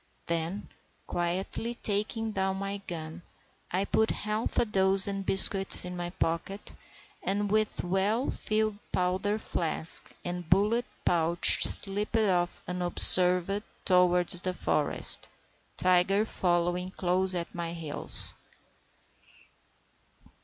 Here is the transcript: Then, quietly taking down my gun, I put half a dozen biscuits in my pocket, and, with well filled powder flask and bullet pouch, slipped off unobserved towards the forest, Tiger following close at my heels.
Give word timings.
Then, 0.25 0.67
quietly 1.05 1.75
taking 1.75 2.31
down 2.31 2.57
my 2.57 2.77
gun, 2.87 3.21
I 3.69 3.85
put 3.85 4.09
half 4.09 4.57
a 4.57 4.65
dozen 4.65 5.21
biscuits 5.21 5.85
in 5.85 5.95
my 5.95 6.09
pocket, 6.09 6.73
and, 7.21 7.51
with 7.51 7.83
well 7.83 8.31
filled 8.31 8.79
powder 8.91 9.37
flask 9.37 10.11
and 10.25 10.49
bullet 10.49 10.87
pouch, 11.05 11.63
slipped 11.63 12.17
off 12.17 12.63
unobserved 12.67 13.61
towards 13.85 14.41
the 14.41 14.55
forest, 14.55 15.29
Tiger 15.77 16.25
following 16.25 16.89
close 16.89 17.35
at 17.35 17.53
my 17.53 17.71
heels. 17.71 18.33